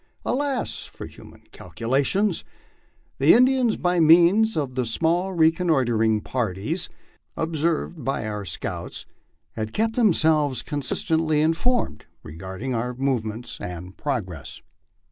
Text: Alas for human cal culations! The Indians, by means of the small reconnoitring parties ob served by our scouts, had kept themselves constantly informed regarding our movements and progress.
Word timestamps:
Alas 0.25 0.85
for 0.85 1.05
human 1.05 1.43
cal 1.51 1.69
culations! 1.69 2.43
The 3.19 3.35
Indians, 3.35 3.77
by 3.77 3.99
means 3.99 4.57
of 4.57 4.73
the 4.73 4.83
small 4.83 5.31
reconnoitring 5.33 6.21
parties 6.21 6.89
ob 7.37 7.55
served 7.55 8.03
by 8.03 8.25
our 8.25 8.43
scouts, 8.43 9.05
had 9.51 9.73
kept 9.73 9.95
themselves 9.95 10.63
constantly 10.63 11.39
informed 11.39 12.07
regarding 12.23 12.73
our 12.73 12.95
movements 12.95 13.59
and 13.61 13.95
progress. 13.95 14.63